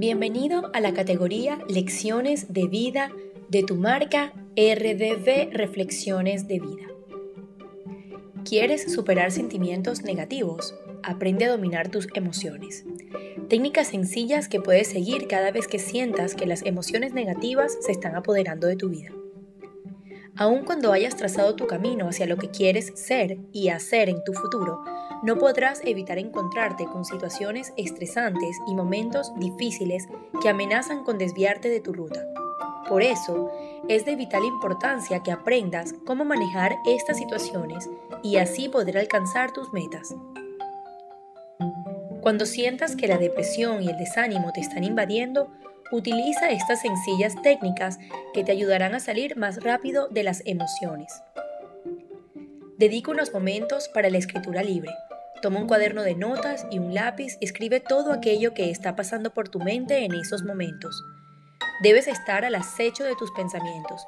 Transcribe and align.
Bienvenido 0.00 0.70
a 0.74 0.80
la 0.80 0.94
categoría 0.94 1.58
Lecciones 1.68 2.52
de 2.52 2.68
Vida 2.68 3.10
de 3.48 3.64
tu 3.64 3.74
marca 3.74 4.32
RDV 4.56 5.50
Reflexiones 5.50 6.46
de 6.46 6.60
Vida. 6.60 6.86
¿Quieres 8.44 8.92
superar 8.92 9.32
sentimientos 9.32 10.02
negativos? 10.02 10.76
Aprende 11.02 11.46
a 11.46 11.50
dominar 11.50 11.88
tus 11.90 12.06
emociones. 12.14 12.84
Técnicas 13.48 13.88
sencillas 13.88 14.46
que 14.46 14.60
puedes 14.60 14.86
seguir 14.86 15.26
cada 15.26 15.50
vez 15.50 15.66
que 15.66 15.80
sientas 15.80 16.36
que 16.36 16.46
las 16.46 16.64
emociones 16.64 17.12
negativas 17.12 17.76
se 17.80 17.90
están 17.90 18.14
apoderando 18.14 18.68
de 18.68 18.76
tu 18.76 18.90
vida. 18.90 19.10
Aun 20.38 20.64
cuando 20.64 20.92
hayas 20.92 21.16
trazado 21.16 21.56
tu 21.56 21.66
camino 21.66 22.08
hacia 22.08 22.26
lo 22.26 22.36
que 22.36 22.48
quieres 22.48 22.92
ser 22.94 23.38
y 23.52 23.70
hacer 23.70 24.08
en 24.08 24.22
tu 24.22 24.32
futuro, 24.34 24.84
no 25.24 25.36
podrás 25.36 25.80
evitar 25.84 26.16
encontrarte 26.16 26.86
con 26.86 27.04
situaciones 27.04 27.72
estresantes 27.76 28.56
y 28.68 28.76
momentos 28.76 29.32
difíciles 29.36 30.06
que 30.40 30.48
amenazan 30.48 31.02
con 31.02 31.18
desviarte 31.18 31.68
de 31.68 31.80
tu 31.80 31.92
ruta. 31.92 32.24
Por 32.88 33.02
eso, 33.02 33.50
es 33.88 34.04
de 34.04 34.14
vital 34.14 34.44
importancia 34.44 35.24
que 35.24 35.32
aprendas 35.32 35.92
cómo 36.06 36.24
manejar 36.24 36.76
estas 36.86 37.18
situaciones 37.18 37.90
y 38.22 38.36
así 38.36 38.68
poder 38.68 38.96
alcanzar 38.96 39.52
tus 39.52 39.72
metas. 39.72 40.14
Cuando 42.20 42.46
sientas 42.46 42.94
que 42.94 43.08
la 43.08 43.18
depresión 43.18 43.82
y 43.82 43.88
el 43.88 43.96
desánimo 43.96 44.52
te 44.52 44.60
están 44.60 44.84
invadiendo, 44.84 45.50
utiliza 45.90 46.50
estas 46.50 46.82
sencillas 46.82 47.40
técnicas 47.42 47.98
que 48.34 48.44
te 48.44 48.52
ayudarán 48.52 48.94
a 48.94 49.00
salir 49.00 49.36
más 49.36 49.62
rápido 49.62 50.08
de 50.08 50.22
las 50.22 50.42
emociones. 50.44 51.22
Dedica 52.78 53.10
unos 53.10 53.32
momentos 53.32 53.88
para 53.88 54.10
la 54.10 54.18
escritura 54.18 54.62
libre. 54.62 54.92
Toma 55.42 55.60
un 55.60 55.66
cuaderno 55.66 56.02
de 56.02 56.14
notas 56.14 56.66
y 56.70 56.78
un 56.78 56.94
lápiz 56.94 57.36
y 57.40 57.44
escribe 57.44 57.80
todo 57.80 58.12
aquello 58.12 58.54
que 58.54 58.70
está 58.70 58.96
pasando 58.96 59.34
por 59.34 59.48
tu 59.48 59.60
mente 59.60 60.04
en 60.04 60.14
esos 60.14 60.42
momentos. 60.42 61.02
Debes 61.82 62.08
estar 62.08 62.44
al 62.44 62.54
acecho 62.54 63.04
de 63.04 63.14
tus 63.14 63.30
pensamientos. 63.32 64.06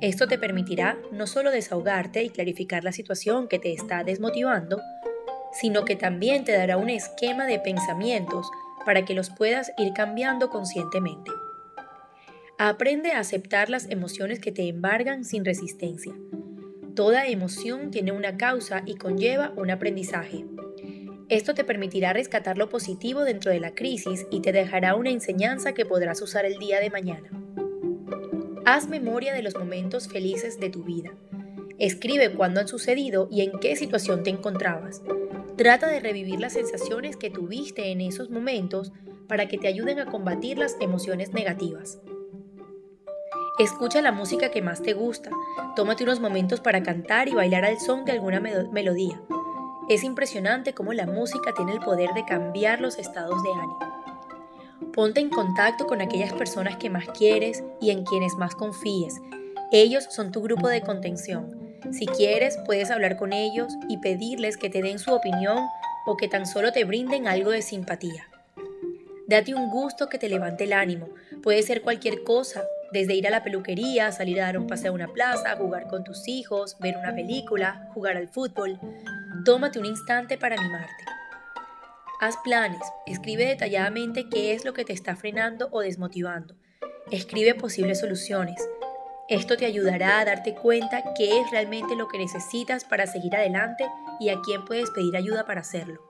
Esto 0.00 0.26
te 0.26 0.38
permitirá 0.38 0.98
no 1.12 1.26
solo 1.26 1.50
desahogarte 1.50 2.22
y 2.22 2.30
clarificar 2.30 2.84
la 2.84 2.92
situación 2.92 3.48
que 3.48 3.58
te 3.58 3.72
está 3.72 4.04
desmotivando, 4.04 4.80
sino 5.52 5.84
que 5.84 5.96
también 5.96 6.44
te 6.44 6.52
dará 6.52 6.78
un 6.78 6.88
esquema 6.88 7.44
de 7.44 7.58
pensamientos 7.58 8.50
para 8.84 9.04
que 9.04 9.14
los 9.14 9.30
puedas 9.30 9.72
ir 9.78 9.92
cambiando 9.92 10.50
conscientemente. 10.50 11.30
Aprende 12.58 13.12
a 13.12 13.20
aceptar 13.20 13.70
las 13.70 13.88
emociones 13.88 14.38
que 14.38 14.52
te 14.52 14.68
embargan 14.68 15.24
sin 15.24 15.44
resistencia. 15.44 16.12
Toda 16.94 17.26
emoción 17.26 17.90
tiene 17.90 18.12
una 18.12 18.36
causa 18.36 18.82
y 18.84 18.96
conlleva 18.96 19.52
un 19.56 19.70
aprendizaje. 19.70 20.44
Esto 21.30 21.54
te 21.54 21.64
permitirá 21.64 22.12
rescatar 22.12 22.58
lo 22.58 22.68
positivo 22.68 23.22
dentro 23.22 23.52
de 23.52 23.60
la 23.60 23.74
crisis 23.74 24.26
y 24.30 24.40
te 24.40 24.52
dejará 24.52 24.96
una 24.96 25.10
enseñanza 25.10 25.72
que 25.72 25.86
podrás 25.86 26.20
usar 26.20 26.44
el 26.44 26.58
día 26.58 26.80
de 26.80 26.90
mañana. 26.90 27.30
Haz 28.66 28.88
memoria 28.88 29.32
de 29.32 29.42
los 29.42 29.54
momentos 29.54 30.08
felices 30.08 30.60
de 30.60 30.70
tu 30.70 30.82
vida. 30.82 31.12
Escribe 31.80 32.30
cuándo 32.34 32.60
han 32.60 32.68
sucedido 32.68 33.26
y 33.30 33.40
en 33.40 33.58
qué 33.58 33.74
situación 33.74 34.22
te 34.22 34.28
encontrabas. 34.28 35.00
Trata 35.56 35.86
de 35.86 36.00
revivir 36.00 36.38
las 36.38 36.52
sensaciones 36.52 37.16
que 37.16 37.30
tuviste 37.30 37.90
en 37.90 38.02
esos 38.02 38.28
momentos 38.28 38.92
para 39.26 39.48
que 39.48 39.56
te 39.56 39.66
ayuden 39.66 39.98
a 39.98 40.04
combatir 40.04 40.58
las 40.58 40.76
emociones 40.78 41.32
negativas. 41.32 41.98
Escucha 43.58 44.02
la 44.02 44.12
música 44.12 44.50
que 44.50 44.60
más 44.60 44.82
te 44.82 44.92
gusta. 44.92 45.30
Tómate 45.74 46.04
unos 46.04 46.20
momentos 46.20 46.60
para 46.60 46.82
cantar 46.82 47.28
y 47.28 47.34
bailar 47.34 47.64
al 47.64 47.80
son 47.80 48.04
de 48.04 48.12
alguna 48.12 48.40
melodía. 48.40 49.18
Es 49.88 50.04
impresionante 50.04 50.74
cómo 50.74 50.92
la 50.92 51.06
música 51.06 51.54
tiene 51.54 51.72
el 51.72 51.80
poder 51.80 52.10
de 52.12 52.26
cambiar 52.26 52.82
los 52.82 52.98
estados 52.98 53.42
de 53.42 53.50
ánimo. 53.52 53.78
Ponte 54.92 55.20
en 55.20 55.30
contacto 55.30 55.86
con 55.86 56.02
aquellas 56.02 56.34
personas 56.34 56.76
que 56.76 56.90
más 56.90 57.06
quieres 57.08 57.64
y 57.80 57.90
en 57.90 58.04
quienes 58.04 58.34
más 58.34 58.54
confíes. 58.54 59.18
Ellos 59.72 60.04
son 60.10 60.30
tu 60.30 60.42
grupo 60.42 60.68
de 60.68 60.82
contención. 60.82 61.69
Si 61.92 62.06
quieres, 62.06 62.58
puedes 62.66 62.90
hablar 62.90 63.16
con 63.16 63.32
ellos 63.32 63.72
y 63.88 63.98
pedirles 63.98 64.56
que 64.56 64.70
te 64.70 64.82
den 64.82 64.98
su 64.98 65.12
opinión 65.12 65.58
o 66.06 66.16
que 66.16 66.28
tan 66.28 66.46
solo 66.46 66.72
te 66.72 66.84
brinden 66.84 67.26
algo 67.26 67.50
de 67.50 67.62
simpatía. 67.62 68.28
Date 69.26 69.54
un 69.54 69.70
gusto 69.70 70.08
que 70.08 70.18
te 70.18 70.28
levante 70.28 70.64
el 70.64 70.72
ánimo. 70.72 71.08
Puede 71.42 71.62
ser 71.62 71.82
cualquier 71.82 72.24
cosa, 72.24 72.64
desde 72.92 73.14
ir 73.14 73.26
a 73.26 73.30
la 73.30 73.44
peluquería, 73.44 74.10
salir 74.10 74.40
a 74.40 74.46
dar 74.46 74.58
un 74.58 74.66
paseo 74.66 74.90
a 74.90 74.94
una 74.94 75.08
plaza, 75.08 75.56
jugar 75.56 75.86
con 75.86 76.02
tus 76.02 76.26
hijos, 76.26 76.76
ver 76.80 76.96
una 76.96 77.14
película, 77.14 77.88
jugar 77.94 78.16
al 78.16 78.28
fútbol. 78.28 78.78
Tómate 79.44 79.78
un 79.78 79.86
instante 79.86 80.36
para 80.36 80.56
animarte. 80.56 81.04
Haz 82.20 82.36
planes, 82.44 82.82
escribe 83.06 83.46
detalladamente 83.46 84.28
qué 84.28 84.52
es 84.52 84.64
lo 84.64 84.74
que 84.74 84.84
te 84.84 84.92
está 84.92 85.16
frenando 85.16 85.68
o 85.70 85.80
desmotivando. 85.80 86.54
Escribe 87.10 87.54
posibles 87.54 88.00
soluciones. 88.00 88.60
Esto 89.30 89.56
te 89.56 89.64
ayudará 89.64 90.18
a 90.18 90.24
darte 90.24 90.56
cuenta 90.56 91.04
qué 91.16 91.38
es 91.38 91.52
realmente 91.52 91.94
lo 91.94 92.08
que 92.08 92.18
necesitas 92.18 92.84
para 92.84 93.06
seguir 93.06 93.36
adelante 93.36 93.84
y 94.18 94.30
a 94.30 94.40
quién 94.44 94.64
puedes 94.64 94.90
pedir 94.90 95.16
ayuda 95.16 95.46
para 95.46 95.60
hacerlo. 95.60 96.02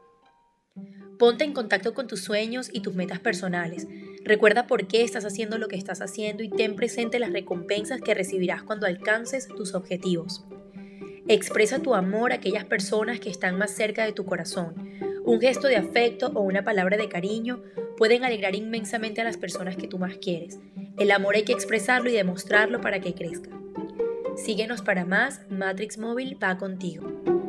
Ponte 1.19 1.45
en 1.45 1.53
contacto 1.53 1.93
con 1.93 2.07
tus 2.07 2.25
sueños 2.25 2.71
y 2.73 2.81
tus 2.81 2.95
metas 2.95 3.19
personales. 3.19 3.87
Recuerda 4.25 4.67
por 4.67 4.87
qué 4.87 5.05
estás 5.05 5.27
haciendo 5.27 5.59
lo 5.59 5.69
que 5.69 5.77
estás 5.77 6.01
haciendo 6.01 6.43
y 6.43 6.49
ten 6.49 6.77
presente 6.77 7.19
las 7.19 7.31
recompensas 7.31 8.01
que 8.01 8.15
recibirás 8.15 8.63
cuando 8.63 8.87
alcances 8.87 9.49
tus 9.49 9.75
objetivos. 9.75 10.47
Expresa 11.29 11.81
tu 11.81 11.95
amor 11.95 12.33
a 12.33 12.37
aquellas 12.37 12.65
personas 12.65 13.21
que 13.21 13.29
están 13.29 13.59
más 13.59 13.71
cerca 13.71 14.07
de 14.07 14.15
tu 14.15 14.25
corazón. 14.25 14.75
Un 15.27 15.43
gesto 15.43 15.69
de 15.69 15.77
afecto 15.77 16.33
o 16.35 16.41
una 16.41 16.65
palabra 16.65 16.97
de 16.97 17.11
cariño 17.11 17.63
pueden 18.01 18.25
alegrar 18.25 18.55
inmensamente 18.55 19.21
a 19.21 19.25
las 19.25 19.37
personas 19.37 19.77
que 19.77 19.87
tú 19.87 19.99
más 19.99 20.17
quieres. 20.17 20.59
El 20.99 21.11
amor 21.11 21.35
hay 21.35 21.43
que 21.43 21.53
expresarlo 21.53 22.09
y 22.09 22.15
demostrarlo 22.15 22.81
para 22.81 22.99
que 23.01 23.13
crezca. 23.13 23.51
Síguenos 24.43 24.81
para 24.81 25.05
más, 25.05 25.43
Matrix 25.51 25.99
Móvil 25.99 26.43
va 26.43 26.57
contigo. 26.57 27.40